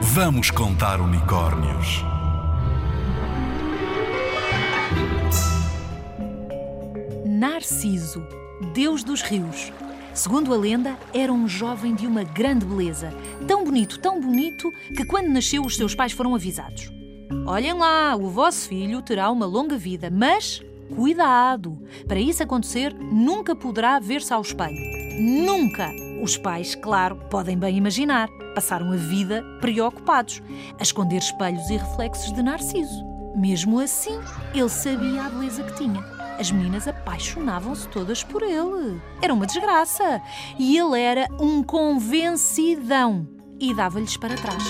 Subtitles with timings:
[0.00, 2.04] Vamos contar unicórnios.
[7.26, 8.24] Narciso,
[8.72, 9.72] deus dos rios.
[10.14, 13.12] Segundo a lenda, era um jovem de uma grande beleza.
[13.46, 16.92] Tão bonito, tão bonito, que quando nasceu os seus pais foram avisados.
[17.44, 20.62] Olhem lá, o vosso filho terá uma longa vida, mas
[20.94, 21.76] cuidado!
[22.06, 24.78] Para isso acontecer, nunca poderá ver-se ao espelho.
[25.20, 26.07] Nunca!
[26.22, 30.42] Os pais, claro, podem bem imaginar, passaram a vida preocupados,
[30.78, 33.04] a esconder espelhos e reflexos de Narciso.
[33.36, 34.18] Mesmo assim,
[34.52, 36.04] ele sabia a beleza que tinha.
[36.38, 39.00] As meninas apaixonavam-se todas por ele.
[39.22, 40.20] Era uma desgraça.
[40.58, 43.28] E ele era um convencidão
[43.60, 44.64] e dava-lhes para trás.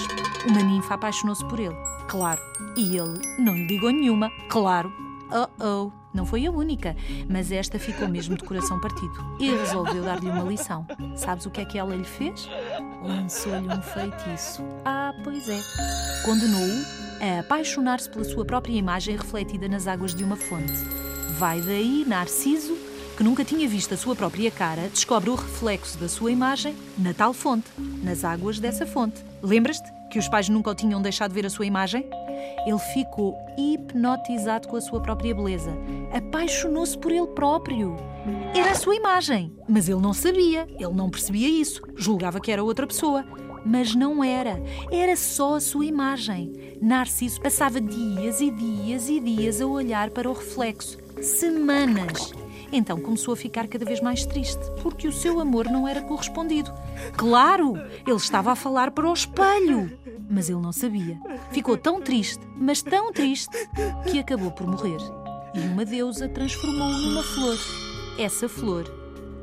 [0.49, 1.77] Uma ninfa apaixonou-se por ele,
[2.09, 2.41] claro.
[2.77, 4.93] E ele não lhe ligou nenhuma, claro.
[5.31, 6.97] Oh oh, não foi a única,
[7.29, 10.87] mas esta ficou mesmo de coração partido e resolveu dar-lhe uma lição.
[11.15, 12.49] Sabes o que é que ela lhe fez?
[13.03, 14.63] Lançou-lhe um feitiço.
[14.85, 15.61] Ah, pois é.
[16.25, 16.85] Condenou-o
[17.21, 20.73] a apaixonar-se pela sua própria imagem refletida nas águas de uma fonte.
[21.39, 22.77] Vai daí Narciso,
[23.17, 27.13] que nunca tinha visto a sua própria cara, descobre o reflexo da sua imagem na
[27.13, 27.69] tal fonte,
[28.03, 29.23] nas águas dessa fonte.
[29.43, 32.09] Lembras-te que os pais nunca o tinham deixado ver a sua imagem?
[32.67, 35.71] Ele ficou hipnotizado com a sua própria beleza.
[36.13, 37.97] Apaixonou-se por ele próprio.
[38.55, 42.63] Era a sua imagem, mas ele não sabia, ele não percebia isso, julgava que era
[42.63, 43.25] outra pessoa.
[43.65, 46.53] Mas não era, era só a sua imagem.
[46.81, 52.33] Narciso passava dias e dias e dias a olhar para o reflexo, semanas.
[52.71, 56.73] Então começou a ficar cada vez mais triste, porque o seu amor não era correspondido.
[57.17, 61.19] Claro, ele estava a falar para o espelho, mas ele não sabia.
[61.51, 63.57] Ficou tão triste, mas tão triste,
[64.11, 64.99] que acabou por morrer.
[65.55, 67.59] E uma deusa transformou-o numa flor.
[68.19, 68.85] Essa flor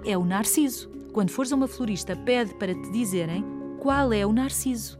[0.06, 0.90] é o narciso.
[1.12, 3.44] Quando fores a uma florista, pede para te dizerem
[3.80, 5.00] qual é o narciso.